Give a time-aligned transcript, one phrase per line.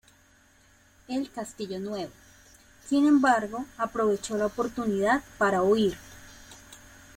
[1.07, 2.11] El "Castillo Nuevo",
[2.87, 5.95] sin embargo, aprovechó la oportunidad para huir.